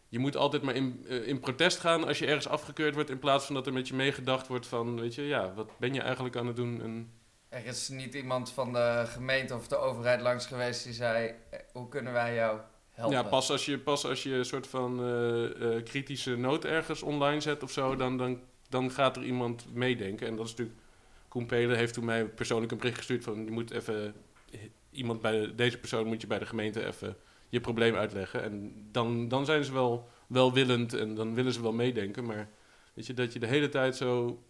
je 0.07 0.19
moet 0.19 0.35
altijd 0.35 0.61
maar 0.61 0.75
in, 0.75 1.05
eh, 1.07 1.27
in 1.27 1.39
protest 1.39 1.79
gaan 1.79 2.07
als 2.07 2.19
je 2.19 2.25
ergens 2.25 2.47
afgekeurd 2.47 2.93
wordt. 2.93 3.09
In 3.09 3.19
plaats 3.19 3.45
van 3.45 3.55
dat 3.55 3.67
er 3.67 3.73
met 3.73 3.87
je 3.87 3.93
meegedacht 3.93 4.47
wordt 4.47 4.67
van, 4.67 4.99
weet 4.99 5.15
je, 5.15 5.23
ja, 5.23 5.53
wat 5.53 5.77
ben 5.77 5.93
je 5.93 6.01
eigenlijk 6.01 6.35
aan 6.35 6.47
het 6.47 6.55
doen? 6.55 6.81
En, 6.81 7.13
Er 7.49 7.65
is 7.65 7.89
niet 7.89 8.13
iemand 8.13 8.51
van 8.51 8.73
de 8.73 9.03
gemeente 9.07 9.55
of 9.55 9.67
de 9.67 9.77
overheid 9.77 10.21
langs 10.21 10.45
geweest 10.45 10.83
die 10.83 10.93
zei, 10.93 11.35
eh, 11.49 11.59
hoe 11.73 11.89
kunnen 11.89 12.13
wij 12.13 12.35
jou 12.35 12.59
helpen? 12.99 13.17
Ja, 13.17 13.23
pas 13.23 13.49
als 13.51 13.65
je, 13.65 13.79
pas 13.79 14.05
als 14.05 14.23
je 14.23 14.33
een 14.33 14.45
soort 14.45 14.67
van 14.67 14.99
eh, 15.03 15.75
eh, 15.77 15.83
kritische 15.83 16.35
noot 16.35 16.65
ergens 16.65 17.01
online 17.01 17.41
zet 17.41 17.63
of 17.63 17.71
zo, 17.71 17.95
dan, 17.95 18.17
dan, 18.17 18.39
dan 18.69 18.91
gaat 18.91 19.17
er 19.17 19.23
iemand 19.23 19.65
meedenken. 19.73 20.27
En 20.27 20.35
dat 20.35 20.45
is 20.45 20.51
natuurlijk. 20.51 20.79
Koen 21.27 21.45
Pelen 21.45 21.77
heeft 21.77 21.93
toen 21.93 22.05
mij 22.05 22.25
persoonlijk 22.25 22.71
een 22.71 22.77
bericht 22.77 22.97
gestuurd 22.97 23.23
van 23.23 23.45
je 23.45 23.51
moet 23.51 23.71
even. 23.71 24.13
Iemand 24.91 25.21
bij 25.21 25.39
de- 25.39 25.55
deze 25.55 25.77
persoon 25.77 26.07
moet 26.07 26.21
je 26.21 26.27
bij 26.27 26.39
de 26.39 26.45
gemeente 26.45 26.85
even 26.85 27.17
je 27.49 27.59
probleem 27.61 27.95
uitleggen. 27.95 28.43
En 28.43 28.73
dan, 28.91 29.27
dan 29.27 29.45
zijn 29.45 29.63
ze 29.63 29.73
wel 29.73 30.09
welwillend 30.27 30.93
en 30.93 31.15
dan 31.15 31.33
willen 31.33 31.53
ze 31.53 31.61
wel 31.61 31.71
meedenken. 31.73 32.25
Maar 32.25 32.49
weet 32.93 33.05
je, 33.07 33.13
dat 33.13 33.33
je 33.33 33.39
de 33.39 33.47
hele 33.47 33.69
tijd 33.69 33.95
zo 33.95 34.41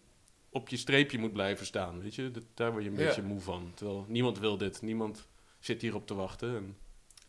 op 0.50 0.68
je 0.68 0.76
streepje 0.76 1.18
moet 1.18 1.32
blijven 1.32 1.66
staan. 1.66 2.02
Weet 2.02 2.14
je, 2.14 2.30
dat, 2.30 2.42
daar 2.54 2.70
word 2.72 2.84
je 2.84 2.90
een 2.90 2.96
Ja. 2.96 3.04
beetje 3.06 3.22
moe 3.22 3.40
van. 3.40 3.72
Terwijl 3.74 4.04
niemand 4.08 4.38
wil 4.38 4.56
dit, 4.56 4.82
niemand 4.82 5.28
zit 5.58 5.82
hierop 5.82 6.06
te 6.06 6.14
wachten. 6.14 6.56
En, 6.56 6.76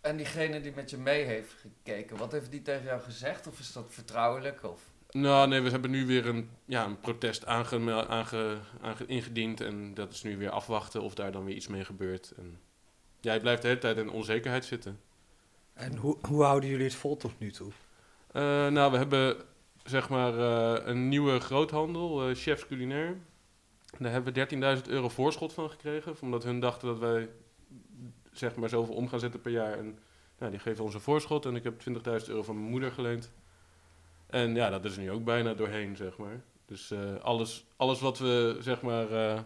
En 0.01 0.17
diegene 0.17 0.61
die 0.61 0.71
met 0.75 0.89
je 0.89 0.97
mee 0.97 1.23
heeft 1.23 1.53
gekeken, 1.61 2.17
wat 2.17 2.31
heeft 2.31 2.51
die 2.51 2.61
tegen 2.61 2.83
jou 2.83 3.01
gezegd? 3.01 3.47
Of 3.47 3.59
is 3.59 3.73
dat 3.73 3.85
vertrouwelijk? 3.89 4.63
Of? 4.63 4.81
Nou, 5.11 5.47
nee, 5.47 5.61
we 5.61 5.69
hebben 5.69 5.91
nu 5.91 6.05
weer 6.05 6.25
een, 6.27 6.49
ja, 6.65 6.85
een 6.85 6.99
protest 6.99 7.45
aange, 7.45 8.07
aange, 8.07 8.57
aange- 8.81 9.05
ingediend. 9.05 9.61
En 9.61 9.93
dat 9.93 10.11
is 10.11 10.23
nu 10.23 10.37
weer 10.37 10.49
afwachten 10.49 11.01
of 11.01 11.13
daar 11.13 11.31
dan 11.31 11.45
weer 11.45 11.55
iets 11.55 11.67
mee 11.67 11.85
gebeurt. 11.85 12.33
En 12.37 12.59
jij 13.19 13.39
blijft 13.39 13.61
de 13.61 13.67
hele 13.67 13.79
tijd 13.79 13.97
in 13.97 14.09
onzekerheid 14.09 14.65
zitten. 14.65 14.99
En 15.73 15.95
hoe, 15.95 16.17
hoe 16.27 16.43
houden 16.43 16.69
jullie 16.69 16.85
het 16.85 16.95
vol 16.95 17.17
tot 17.17 17.39
nu 17.39 17.51
toe? 17.51 17.71
Eh, 18.31 18.67
nou, 18.67 18.91
we 18.91 18.97
hebben 18.97 19.37
zeg 19.83 20.09
maar 20.09 20.37
eh, 20.37 20.87
een 20.87 21.09
nieuwe 21.09 21.39
groothandel, 21.39 22.29
eh, 22.29 22.35
Chefs 22.35 22.67
Culinair. 22.67 23.17
Daar 23.99 24.11
hebben 24.11 24.33
we 24.33 24.39
13.000 24.79 24.87
euro 24.87 25.09
voorschot 25.09 25.53
van 25.53 25.69
gekregen. 25.69 26.15
Omdat 26.21 26.43
hun 26.43 26.59
dachten 26.59 26.87
dat 26.87 26.99
wij 26.99 27.29
zeg 28.31 28.55
maar 28.55 28.69
zoveel 28.69 28.95
om 28.95 29.07
gaan 29.07 29.19
zetten 29.19 29.41
per 29.41 29.51
jaar. 29.51 29.77
En 29.77 29.99
nou, 30.37 30.51
die 30.51 30.59
geven 30.61 30.83
ons 30.83 30.93
een 30.93 31.01
voorschot. 31.01 31.45
En 31.45 31.55
ik 31.55 31.63
heb 31.63 31.81
20.000 31.89 32.27
euro 32.27 32.43
van 32.43 32.55
mijn 32.55 32.69
moeder 32.69 32.91
geleend. 32.91 33.31
En 34.27 34.55
ja, 34.55 34.69
dat 34.69 34.85
is 34.85 34.97
nu 34.97 35.11
ook 35.11 35.23
bijna 35.23 35.53
doorheen, 35.53 35.95
zeg 35.95 36.17
maar. 36.17 36.41
Dus 36.65 36.91
eh, 36.91 37.15
alles, 37.21 37.65
alles 37.75 37.99
wat 37.99 38.19
we 38.19 38.57
zeg 38.59 38.81
maar 38.81 39.11
eh, 39.11 39.39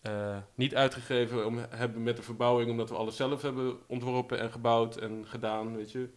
eh, 0.00 0.36
niet 0.54 0.74
uitgegeven 0.74 1.46
om, 1.46 1.58
hebben 1.70 2.02
met 2.02 2.16
de 2.16 2.22
verbouwing, 2.22 2.70
omdat 2.70 2.88
we 2.88 2.96
alles 2.96 3.16
zelf 3.16 3.42
hebben 3.42 3.78
ontworpen 3.86 4.38
en 4.38 4.50
gebouwd 4.50 4.96
en 4.96 5.26
gedaan, 5.26 5.76
weet 5.76 5.92
je. 5.92 6.08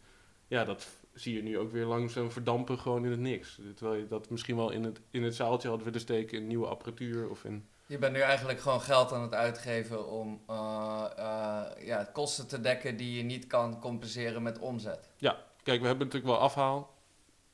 Ja, 0.48 0.66
dat 0.66 0.88
zie 1.14 1.36
je 1.36 1.44
nu 1.44 1.58
ook 1.58 1.72
weer 1.72 1.86
langzaam 1.86 2.32
verdampen 2.32 2.80
gewoon 2.80 3.06
in 3.06 3.12
het 3.12 3.20
niks. 3.20 3.60
Terwijl 3.76 4.00
je 4.00 4.08
dat 4.08 4.30
misschien 4.30 4.56
wel 4.56 4.72
in 4.72 4.84
het, 4.84 5.00
in 5.12 5.24
het 5.24 5.36
zaaltje 5.36 5.70
had 5.70 5.84
willen 5.84 6.00
steken 6.00 6.38
in 6.38 6.48
nieuwe 6.48 6.68
apparatuur 6.68 7.30
of 7.30 7.44
in... 7.44 7.68
Je 7.86 7.98
bent 7.98 8.14
nu 8.14 8.20
eigenlijk 8.20 8.60
gewoon 8.60 8.82
geld 8.82 9.14
aan 9.14 9.22
het 9.22 9.34
uitgeven 9.34 10.08
om 10.12 10.42
ja, 11.80 12.04
kosten 12.14 12.48
te 12.48 12.62
dekken 12.62 12.98
die 12.98 13.18
je 13.18 13.24
niet 13.24 13.48
kan 13.48 13.80
compenseren 13.80 14.44
met 14.44 14.60
omzet. 14.60 15.10
Kijk, 15.64 15.82
we 15.82 15.88
hebben 15.88 16.06
natuurlijk 16.08 16.34
wel 16.34 16.42
afhaal. 16.44 16.96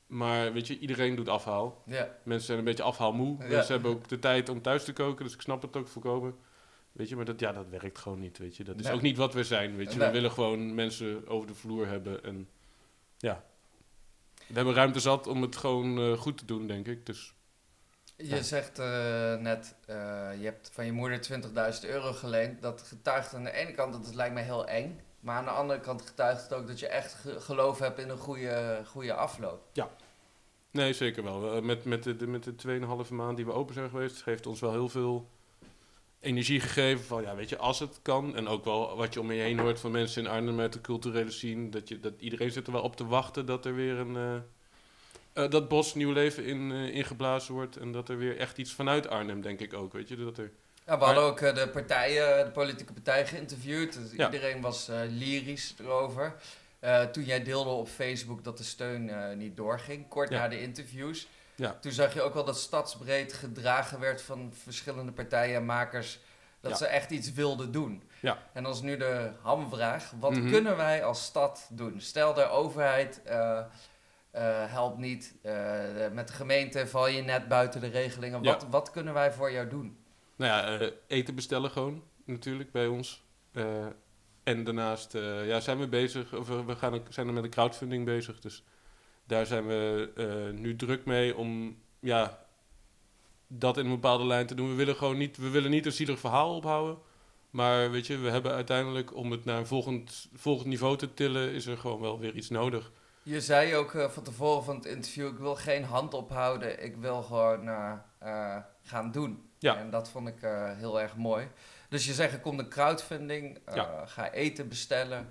Maar 0.07 0.53
weet 0.53 0.67
je, 0.67 0.79
iedereen 0.79 1.15
doet 1.15 1.29
afhaal. 1.29 1.81
Ja, 1.85 2.09
Mensen 2.23 2.45
zijn 2.45 2.57
een 2.57 2.63
beetje 2.63 2.83
afhaalmoe. 2.83 3.37
Ja. 3.39 3.47
Mensen 3.47 3.73
hebben 3.73 3.91
ook 3.91 4.07
de 4.07 4.19
tijd 4.19 4.49
om 4.49 4.61
thuis 4.61 4.83
te 4.83 4.93
koken, 4.93 5.25
dus 5.25 5.33
ik 5.33 5.41
snap 5.41 5.61
het 5.61 5.77
ook 5.77 5.87
volkomen. 5.87 6.35
Weet 6.91 7.09
je, 7.09 7.15
maar 7.15 7.25
dat, 7.25 7.39
ja, 7.39 7.51
dat 7.51 7.69
werkt 7.69 7.97
gewoon 7.97 8.19
niet, 8.19 8.37
weet 8.37 8.55
je. 8.57 8.63
Dat 8.63 8.79
is 8.79 8.85
Nee. 8.85 8.93
ook 8.93 9.01
niet 9.01 9.17
wat 9.17 9.33
we 9.33 9.43
zijn, 9.43 9.75
weet 9.75 9.91
je. 9.93 9.97
Nee. 9.97 10.07
We 10.07 10.13
willen 10.13 10.31
gewoon 10.31 10.75
mensen 10.75 11.27
over 11.27 11.47
de 11.47 11.55
vloer 11.55 11.87
hebben 11.87 12.23
en 12.23 12.49
ja. 13.17 13.43
We 14.47 14.53
hebben 14.53 14.73
ruimte 14.73 14.99
zat 14.99 15.27
om 15.27 15.41
het 15.41 15.55
gewoon 15.55 15.99
eh, 15.99 16.17
goed 16.17 16.37
te 16.37 16.45
doen, 16.45 16.67
denk 16.67 16.87
ik. 16.87 17.05
Dus 17.05 17.33
je 18.15 18.35
Ja. 18.35 18.41
zegt 18.41 18.79
eh, 18.79 19.35
net, 19.35 19.75
eh, 19.85 19.95
je 20.39 20.43
hebt 20.45 20.69
van 20.73 20.85
je 20.85 20.91
moeder 20.91 21.21
20.000 21.21 21.85
euro 21.85 22.11
geleend. 22.13 22.61
Dat 22.61 22.81
getuigt 22.81 23.33
aan 23.33 23.43
de 23.43 23.51
ene 23.51 23.71
kant 23.71 23.93
dat 23.93 24.05
het 24.05 24.15
lijkt 24.15 24.33
me 24.33 24.41
heel 24.41 24.67
eng. 24.67 24.99
Maar 25.19 25.35
aan 25.37 25.43
de 25.45 25.49
andere 25.51 25.79
kant 25.79 26.01
getuigt 26.01 26.41
het 26.43 26.53
ook 26.53 26.67
dat 26.67 26.79
je 26.79 26.87
echt 26.87 27.13
ge- 27.13 27.39
geloof 27.41 27.79
hebt 27.79 27.99
in 27.99 28.09
een 28.09 28.17
goede, 28.17 28.81
goede 28.85 29.13
afloop. 29.13 29.61
Nee, 30.71 30.93
zeker 30.93 31.23
wel. 31.23 31.55
Uh, 31.55 31.61
met, 31.63 31.85
met 31.85 32.03
de, 32.03 32.27
met 32.27 32.43
de 32.43 32.53
2,5 33.05 33.09
maand 33.11 33.35
die 33.37 33.45
we 33.45 33.51
open 33.51 33.73
zijn 33.73 33.89
geweest, 33.89 34.25
heeft 34.25 34.45
ons 34.47 34.59
wel 34.59 34.71
heel 34.71 34.89
veel 34.89 35.29
energie 36.19 36.59
gegeven 36.59 37.05
van, 37.05 37.21
ja, 37.21 37.35
weet 37.35 37.49
je, 37.49 37.57
als 37.57 37.79
het 37.79 37.99
kan. 38.01 38.35
En 38.35 38.47
ook 38.47 38.63
wel 38.65 38.95
wat 38.97 39.13
je 39.13 39.19
om 39.19 39.31
je 39.31 39.41
heen 39.41 39.59
hoort 39.59 39.79
van 39.79 39.91
mensen 39.91 40.23
in 40.23 40.29
Arnhem 40.29 40.55
met 40.55 40.73
de 40.73 40.81
culturele 40.81 41.31
scene. 41.31 41.69
Dat, 41.69 41.87
je, 41.87 41.99
dat 41.99 42.13
iedereen 42.19 42.51
zit 42.51 42.67
er 42.67 42.73
wel 42.73 42.81
op 42.81 42.95
te 42.95 43.05
wachten 43.07 43.45
dat 43.45 43.65
er 43.65 43.75
weer 43.75 43.97
een... 43.97 44.15
Uh, 44.15 44.35
dat 45.33 45.67
bos 45.67 45.93
nieuw 45.93 46.11
leven 46.11 46.45
in, 46.45 46.69
uh, 46.71 46.95
ingeblazen 46.95 47.53
wordt. 47.53 47.77
En 47.77 47.91
dat 47.91 48.09
er 48.09 48.17
weer 48.17 48.37
echt 48.37 48.57
iets 48.57 48.73
vanuit 48.73 49.07
Arnhem, 49.07 49.41
denk 49.41 49.59
ik 49.59 49.73
ook. 49.73 49.93
Weet 49.93 50.07
je, 50.07 50.15
dat 50.15 50.37
er... 50.37 50.51
Ja, 50.85 50.97
we 50.97 51.03
hadden 51.03 51.23
ook 51.23 51.39
de 51.39 51.69
partijen, 51.73 52.45
de 52.45 52.51
politieke 52.51 52.93
partijen 52.93 53.27
geïnterviewd. 53.27 53.93
Dus 53.93 54.11
ja. 54.11 54.25
Iedereen 54.25 54.61
was 54.61 54.89
lyrisch 55.09 55.75
erover. 55.79 56.35
toen 57.11 57.23
jij 57.23 57.43
deelde 57.43 57.69
op 57.69 57.87
Facebook 57.87 58.43
dat 58.43 58.57
de 58.57 58.63
steun 58.63 59.37
niet 59.37 59.57
doorging, 59.57 60.07
kort 60.07 60.29
ja. 60.29 60.37
na 60.37 60.47
de 60.47 60.61
interviews. 60.61 61.27
Ja. 61.55 61.77
Toen 61.81 61.91
zag 61.91 62.13
je 62.13 62.21
ook 62.21 62.33
wel 62.33 62.45
dat 62.45 62.57
stadsbreed 62.57 63.33
gedragen 63.33 63.99
werd 63.99 64.21
van 64.21 64.53
verschillende 64.63 65.11
partijen 65.11 65.55
en 65.55 65.65
makers. 65.65 66.19
Dat 66.61 66.77
ze 66.77 66.85
echt 66.85 67.11
iets 67.11 67.33
wilden 67.33 67.71
doen. 67.71 68.03
Ja. 68.19 68.37
En 68.53 68.63
dan 68.63 68.71
is 68.71 68.81
nu 68.81 68.97
de 68.97 69.31
hamvraag. 69.41 70.11
Wat 70.19 70.31
mm 70.31 70.41
-hmm. 70.41 70.51
kunnen 70.51 70.77
wij 70.77 71.03
als 71.03 71.23
stad 71.23 71.67
doen? 71.71 72.01
Stel 72.01 72.33
de 72.33 72.47
overheid 72.47 73.21
helpt 74.41 74.97
niet. 74.97 75.35
Uh, 75.45 75.51
met 76.13 76.27
de 76.27 76.33
gemeente 76.33 76.87
val 76.87 77.07
je 77.07 77.21
net 77.21 77.47
buiten 77.47 77.81
de 77.81 77.87
regelingen. 77.87 78.43
Wat, 78.43 78.65
wat 78.69 78.91
kunnen 78.91 79.13
wij 79.13 79.31
voor 79.31 79.51
jou 79.51 79.69
doen? 79.69 79.97
Nou 80.35 80.51
ja, 80.51 80.89
eten 81.07 81.35
bestellen 81.35 81.71
gewoon 81.71 82.03
natuurlijk 82.25 82.71
bij 82.71 82.87
ons. 82.87 83.23
en 84.43 84.63
daarnaast 84.63 85.13
ja, 85.45 85.59
zijn 85.59 85.79
we 85.79 85.87
bezig. 85.87 86.35
Of 86.35 86.47
we 86.47 86.75
gaan, 86.75 87.01
zijn 87.09 87.27
er 87.27 87.33
met 87.33 87.43
een 87.43 87.49
crowdfunding 87.49 88.05
bezig. 88.05 88.39
Dus 88.39 88.63
daar 89.25 89.45
zijn 89.45 89.67
we 89.67 90.51
nu 90.55 90.75
druk 90.75 91.05
mee 91.05 91.35
om 91.35 91.77
ja, 91.99 92.45
dat 93.47 93.77
in 93.77 93.85
een 93.85 93.91
bepaalde 93.91 94.25
lijn 94.25 94.47
te 94.47 94.55
doen. 94.55 94.69
We 94.69 94.75
willen 94.75 94.95
gewoon 94.95 95.17
niet, 95.17 95.37
we 95.37 95.49
willen 95.49 95.71
niet 95.71 95.85
een 95.85 95.91
zielig 95.91 96.19
verhaal 96.19 96.55
ophouden. 96.55 96.97
Maar 97.49 97.91
weet 97.91 98.07
je, 98.07 98.17
we 98.17 98.29
hebben 98.29 98.51
uiteindelijk 98.51 99.15
om 99.15 99.31
het 99.31 99.45
naar 99.45 99.57
een 99.57 99.67
volgend, 99.67 100.29
volgend 100.33 100.67
niveau 100.67 100.97
te 100.97 101.13
tillen, 101.13 101.51
is 101.51 101.65
er 101.65 101.77
gewoon 101.77 102.01
wel 102.01 102.19
weer 102.19 102.35
iets 102.35 102.49
nodig. 102.49 102.91
Je 103.23 103.41
zei 103.41 103.75
ook 103.75 103.93
uh, 103.93 104.09
van 104.09 104.23
tevoren 104.23 104.63
van 104.63 104.75
het 104.75 104.85
interview, 104.85 105.27
ik 105.27 105.37
wil 105.37 105.55
geen 105.55 105.83
hand 105.83 106.13
ophouden, 106.13 106.83
ik 106.83 106.95
wil 106.95 107.21
gewoon 107.21 107.67
uh, 107.67 108.57
gaan 108.81 109.11
doen. 109.11 109.49
Ja. 109.59 109.77
En 109.77 109.89
dat 109.89 110.09
vond 110.09 110.27
ik 110.27 110.39
heel 110.77 111.01
erg 111.01 111.15
mooi. 111.15 111.47
Dus 111.89 112.05
je 112.05 112.13
zegt, 112.13 112.33
er 112.33 112.39
komt 112.39 112.59
een 112.59 112.69
crowdfunding, 112.69 113.59
ja. 113.73 114.05
ga 114.05 114.31
eten 114.31 114.67
bestellen. 114.67 115.27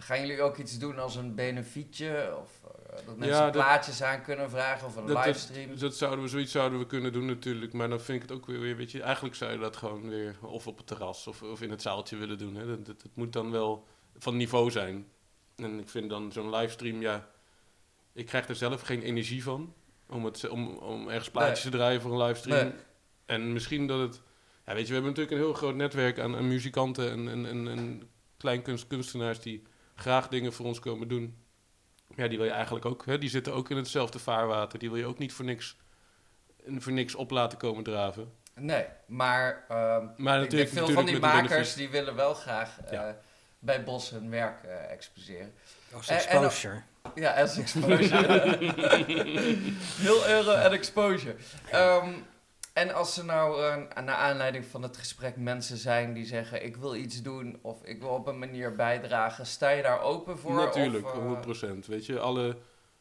Gaan 0.00 0.20
jullie 0.20 0.42
ook 0.42 0.56
iets 0.56 0.78
doen 0.78 0.98
als 0.98 1.16
een 1.16 1.34
benefietje? 1.34 2.36
Of 2.40 2.60
eh, 2.64 3.06
dat 3.06 3.16
mensen 3.16 3.44
ja, 3.44 3.50
plaatjes 3.50 4.02
aan 4.02 4.22
kunnen 4.22 4.50
vragen 4.50 4.86
of 4.86 4.96
een 4.96 5.06
dat, 5.06 5.24
livestream? 5.24 5.68
Dat, 5.68 5.80
dat, 5.80 5.96
zouden 5.96 6.22
we, 6.22 6.28
zoiets 6.28 6.52
zouden 6.52 6.78
we 6.78 6.86
kunnen 6.86 7.12
doen 7.12 7.26
natuurlijk. 7.26 7.72
Maar 7.72 7.88
dan 7.88 8.00
vind 8.00 8.22
ik 8.22 8.28
het 8.28 8.38
ook 8.38 8.46
weer, 8.46 8.76
weet 8.76 8.90
je, 8.90 9.02
eigenlijk 9.02 9.34
zou 9.34 9.52
je 9.52 9.58
dat 9.58 9.76
gewoon 9.76 10.08
weer 10.08 10.36
of 10.42 10.66
op 10.66 10.76
het 10.76 10.86
terras 10.86 11.26
of, 11.26 11.42
of 11.42 11.62
in 11.62 11.70
het 11.70 11.82
zaaltje 11.82 12.16
willen 12.16 12.38
doen. 12.38 12.54
Hè. 12.54 12.66
Dat, 12.66 12.86
dat, 12.86 13.10
moet 13.14 13.32
dan 13.32 13.50
wel 13.50 13.86
van 14.18 14.36
niveau 14.36 14.70
zijn. 14.70 15.06
En 15.58 15.78
ik 15.78 15.88
vind 15.88 16.10
dan 16.10 16.32
zo'n 16.32 16.54
livestream, 16.54 17.00
ja, 17.00 17.28
ik 18.12 18.26
krijg 18.26 18.48
er 18.48 18.56
zelf 18.56 18.80
geen 18.80 19.02
energie 19.02 19.42
van. 19.42 19.74
Om, 20.06 20.24
het, 20.24 20.48
om, 20.48 20.68
om 20.68 21.08
ergens 21.08 21.30
plaatjes 21.30 21.60
te 21.60 21.70
draaien 21.70 22.00
voor 22.00 22.12
een 22.12 22.26
livestream. 22.26 22.72
En 23.26 23.52
misschien 23.52 23.86
dat 23.86 24.00
het, 24.00 24.22
ja 24.66 24.74
weet 24.74 24.82
je, 24.82 24.88
we 24.88 24.92
hebben 24.92 25.10
natuurlijk 25.10 25.36
een 25.36 25.44
heel 25.44 25.52
groot 25.52 25.74
netwerk 25.74 26.18
aan, 26.18 26.36
aan 26.36 26.48
muzikanten 26.48 27.10
en, 27.10 27.28
en, 27.28 27.46
en, 27.46 27.68
en 27.68 28.10
kleinkunstkunstenaars 28.36 29.40
die 29.40 29.62
graag 29.94 30.28
dingen 30.28 30.52
voor 30.52 30.66
ons 30.66 30.78
komen 30.78 31.08
doen. 31.08 31.36
Ja, 32.16 32.28
die 32.28 32.38
wil 32.38 32.46
je 32.46 32.52
eigenlijk 32.52 32.84
ook. 32.84 33.06
Hè, 33.06 33.18
die 33.18 33.28
zitten 33.28 33.54
ook 33.54 33.70
in 33.70 33.76
hetzelfde 33.76 34.18
vaarwater. 34.18 34.78
Die 34.78 34.90
wil 34.90 34.98
je 34.98 35.06
ook 35.06 35.18
niet 35.18 35.32
voor 35.32 35.44
niks, 35.44 35.76
voor 36.76 36.92
niks 36.92 37.14
op 37.14 37.30
laten 37.30 37.58
komen 37.58 37.84
draven. 37.84 38.32
Nee, 38.54 38.86
maar, 39.06 39.64
uh, 39.70 39.76
maar 40.16 40.38
natuurlijk, 40.38 40.70
veel 40.70 40.88
van 40.88 41.06
die 41.06 41.18
makers 41.18 41.74
die 41.74 41.88
willen 41.88 42.14
wel 42.14 42.34
graag 42.34 42.92
uh, 42.92 43.10
bij 43.58 43.84
Bos 43.84 44.10
hun 44.10 44.30
werk 44.30 44.64
uh, 44.64 44.90
exposeren. 44.90 45.52
Als 45.92 46.08
exposure. 46.08 46.82
ja, 47.14 47.40
als 47.40 47.58
exposure. 47.58 48.56
Heel 50.06 50.28
euro 50.28 50.52
en 50.52 50.72
exposure. 50.72 51.34
Um, 51.74 52.26
en 52.72 52.94
als 52.94 53.18
er 53.18 53.24
nou 53.24 53.60
uh, 53.62 53.76
naar 54.04 54.14
aanleiding 54.14 54.66
van 54.66 54.82
het 54.82 54.96
gesprek 54.96 55.36
mensen 55.36 55.76
zijn 55.76 56.12
die 56.12 56.26
zeggen: 56.26 56.64
Ik 56.64 56.76
wil 56.76 56.94
iets 56.94 57.22
doen 57.22 57.58
of 57.62 57.84
ik 57.84 58.00
wil 58.00 58.10
op 58.10 58.26
een 58.26 58.38
manier 58.38 58.74
bijdragen, 58.74 59.46
sta 59.46 59.68
je 59.68 59.82
daar 59.82 60.00
open 60.00 60.38
voor? 60.38 60.54
Natuurlijk, 60.54 61.14
of, 61.16 61.64
100%. 61.64 61.78
Weet 61.86 62.06
je, 62.06 62.18
alle, 62.18 62.56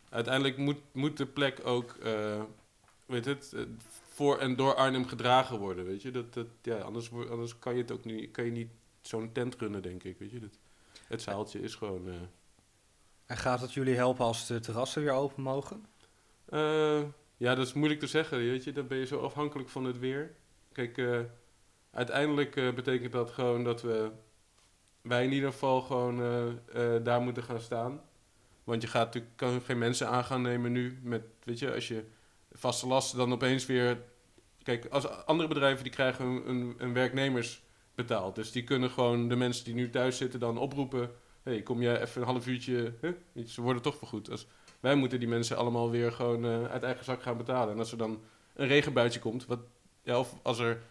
uiteindelijk 0.09 0.57
moet, 0.57 0.79
moet 0.91 1.17
de 1.17 1.25
plek 1.25 1.59
ook, 1.63 1.95
uh, 2.03 2.41
weet 3.05 3.25
het, 3.25 3.51
uh, 3.55 3.61
voor 4.13 4.39
en 4.39 4.55
door 4.55 4.75
Arnhem 4.75 5.07
gedragen 5.07 5.57
worden. 5.57 5.85
Weet 5.85 6.01
je, 6.01 6.11
dat, 6.11 6.33
dat, 6.33 6.47
ja, 6.61 6.77
anders, 6.77 7.11
anders 7.29 7.59
kan 7.59 7.75
je 7.75 7.81
het 7.81 7.91
ook 7.91 8.05
niet, 8.05 8.31
kan 8.31 8.45
je 8.45 8.51
niet 8.51 8.69
zo'n 9.07 9.31
tent 9.31 9.55
runnen, 9.55 9.81
denk 9.81 10.03
ik. 10.03 10.17
Weet 10.17 10.31
je, 10.31 10.39
dat, 10.39 10.59
het 11.07 11.21
zaaltje 11.21 11.61
is 11.61 11.75
gewoon. 11.75 12.09
En 13.25 13.37
gaat 13.37 13.61
het 13.61 13.73
jullie 13.73 13.95
helpen 13.95 14.25
als 14.25 14.47
de 14.47 14.59
terrassen 14.59 15.01
weer 15.01 15.11
open 15.11 15.43
mogen? 15.43 15.85
Ja, 17.37 17.55
dat 17.55 17.67
is 17.67 17.73
moeilijk 17.73 17.99
te 17.99 18.07
zeggen, 18.07 18.37
weet 18.37 18.63
je. 18.63 18.71
Dan 18.71 18.87
ben 18.87 18.97
je 18.97 19.05
zo 19.05 19.19
afhankelijk 19.19 19.69
van 19.69 19.83
het 19.85 19.99
weer. 19.99 20.35
Kijk, 20.71 20.97
uh, 20.97 21.19
uiteindelijk 21.91 22.55
uh, 22.55 22.73
betekent 22.73 23.11
dat 23.11 23.31
gewoon 23.31 23.63
dat 23.63 23.81
we, 23.81 24.11
wij 25.01 25.23
in 25.23 25.31
ieder 25.31 25.51
geval 25.51 25.81
gewoon 25.81 26.17
daar 27.03 27.21
moeten 27.21 27.43
gaan 27.43 27.61
staan. 27.61 28.01
Want 28.63 28.81
je 28.81 28.87
gaat 28.87 29.05
natuurlijk, 29.05 29.37
kan 29.37 29.61
geen 29.61 29.77
mensen 29.77 30.07
aan 30.07 30.23
gaan 30.23 30.41
nemen 30.41 30.71
nu 30.71 30.99
met, 31.03 31.23
weet 31.43 31.59
je, 31.59 31.73
als 31.73 31.87
je 31.87 32.03
vaste 32.51 32.87
lasten 32.87 33.17
dan 33.17 33.33
opeens 33.33 33.65
weer... 33.65 34.01
Kijk, 34.63 34.85
als 34.85 35.07
andere 35.25 35.49
bedrijven 35.49 35.83
die 35.83 35.91
krijgen 35.91 36.25
een, 36.25 36.49
een, 36.49 36.75
een 36.77 36.93
werknemers 36.93 37.63
betaald. 37.97 38.35
Dus 38.35 38.51
die 38.51 38.63
kunnen 38.63 38.89
gewoon 38.89 39.27
de 39.27 39.35
mensen 39.35 39.65
die 39.65 39.73
nu 39.73 39.89
thuis 39.89 40.17
zitten 40.17 40.39
dan 40.39 40.57
oproepen... 40.57 41.11
hey, 41.43 41.61
kom 41.61 41.81
jij 41.81 42.01
even 42.01 42.21
een 42.21 42.27
half 42.27 42.47
uurtje... 42.47 42.93
Ze 43.45 43.61
worden 43.61 43.81
toch 43.81 43.97
vergoed. 43.97 44.29
Als, 44.31 44.47
wij 44.79 44.95
moeten 44.95 45.19
die 45.19 45.27
mensen 45.27 45.57
allemaal 45.57 45.89
weer 45.89 46.11
gewoon 46.11 46.45
uh, 46.45 46.65
uit 46.65 46.83
eigen 46.83 47.05
zak 47.05 47.21
gaan 47.21 47.37
betalen. 47.37 47.73
En 47.73 47.79
als 47.79 47.91
er 47.91 47.97
dan 47.97 48.21
een 48.53 48.67
regenbuitje 48.67 49.19
komt, 49.19 49.45
wat, 49.45 49.59
of 50.05 50.35
als 50.41 50.59
er 50.59 50.81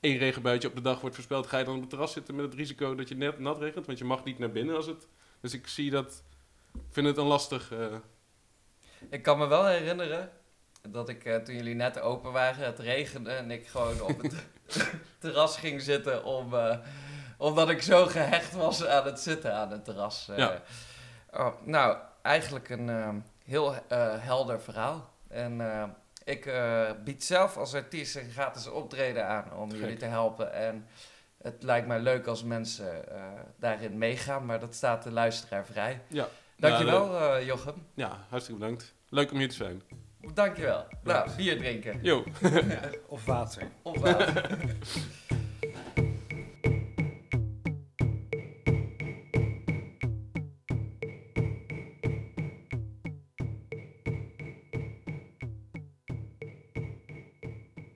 één 0.00 0.18
regenbuitje 0.18 0.68
op 0.68 0.74
de 0.74 0.80
dag 0.80 1.00
wordt 1.00 1.14
voorspeld, 1.14 1.46
ga 1.46 1.58
je 1.58 1.64
dan 1.64 1.74
op 1.74 1.80
het 1.80 1.90
terras 1.90 2.12
zitten 2.12 2.34
met 2.34 2.44
het 2.44 2.54
risico 2.54 2.94
dat 2.94 3.08
je 3.08 3.16
net 3.16 3.38
nat 3.38 3.58
regent, 3.58 3.86
want 3.86 3.98
je 3.98 4.04
mag 4.04 4.24
niet 4.24 4.38
naar 4.38 4.52
binnen 4.52 4.76
als 4.76 4.86
het. 4.86 5.08
Dus 5.40 5.54
ik 5.54 5.66
zie 5.66 5.90
dat, 5.90 6.22
ik 6.74 6.80
vind 6.90 7.06
het 7.06 7.16
een 7.16 7.26
lastig. 7.26 7.72
Uh... 7.72 7.94
Ik 9.10 9.22
kan 9.22 9.38
me 9.38 9.46
wel 9.46 9.66
herinneren 9.66 10.30
dat 10.88 11.08
ik 11.08 11.24
uh, 11.24 11.36
toen 11.36 11.54
jullie 11.54 11.74
net 11.74 12.00
open 12.00 12.32
waren, 12.32 12.64
het 12.64 12.78
regende 12.78 13.30
en 13.30 13.50
ik 13.50 13.66
gewoon 13.66 14.00
op 14.00 14.22
het 14.22 14.34
terras 15.18 15.56
ging 15.56 15.82
zitten 15.82 16.24
om, 16.24 16.54
omdat 17.38 17.70
ik 17.70 17.82
zo 17.82 18.06
gehecht 18.06 18.52
was 18.52 18.86
aan 18.86 19.04
het 19.04 19.20
zitten 19.20 19.54
aan 19.54 19.70
het 19.70 19.84
terras. 19.84 20.30
Ja. 20.36 20.62
Oh, 21.32 21.54
nou, 21.64 21.96
eigenlijk 22.22 22.68
een 22.68 23.22
heel 23.44 23.74
uh, 23.74 23.78
helder 24.18 24.60
verhaal. 24.60 25.10
En 25.28 25.60
ik 26.24 26.52
bied 27.04 27.24
zelf 27.24 27.56
als 27.56 27.74
artiest 27.74 28.16
een 28.16 28.30
gratis 28.30 28.66
optreden 28.66 29.26
aan 29.26 29.52
om 29.52 29.70
jullie 29.70 29.96
te 29.96 30.04
helpen. 30.04 30.52
En 30.52 30.86
het 31.42 31.62
lijkt 31.62 31.86
mij 31.86 32.00
leuk 32.00 32.26
als 32.26 32.42
mensen 32.42 33.04
daarin 33.58 33.98
meegaan, 33.98 34.46
maar 34.46 34.60
dat 34.60 34.74
staat 34.74 35.02
de 35.02 35.10
luisteraar 35.10 35.66
vrij. 35.66 36.00
Ja. 36.06 36.28
Dankjewel, 36.56 37.12
ja, 37.12 37.40
Jochem. 37.40 37.86
Ja, 37.94 38.26
hartstikke 38.28 38.60
bedankt. 38.60 38.94
Leuk 39.08 39.32
om 39.32 39.38
hier 39.38 39.48
te 39.48 39.54
zijn. 39.54 39.82
Dankjewel. 40.34 40.86
Nou, 41.02 41.28
bier 41.36 41.56
drinken. 41.56 41.98
Jo. 42.02 42.24
of 43.08 43.24
water. 43.26 43.62
Of 43.82 43.98
water. 43.98 44.42